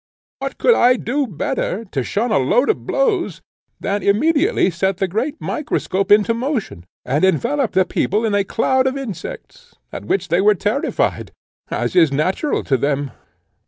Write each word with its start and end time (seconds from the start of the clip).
What 0.39 0.57
could 0.57 0.73
I 0.73 0.95
do 0.95 1.27
better, 1.27 1.85
to 1.91 2.03
shun 2.03 2.31
a 2.31 2.39
load 2.39 2.71
of 2.71 2.87
blows, 2.87 3.39
than 3.79 4.01
immediately 4.01 4.71
set 4.71 4.97
the 4.97 5.07
great 5.07 5.39
microscope 5.39 6.11
into 6.11 6.33
motion, 6.33 6.85
and 7.05 7.23
envelope 7.23 7.73
the 7.73 7.85
people 7.85 8.25
in 8.25 8.33
a 8.33 8.43
cloud 8.43 8.87
of 8.87 8.97
insects, 8.97 9.75
at 9.91 10.05
which 10.05 10.29
they 10.29 10.41
were 10.41 10.55
terrified, 10.55 11.31
as 11.69 11.95
is 11.95 12.11
natural 12.11 12.63
to 12.63 12.77
them?" 12.77 13.11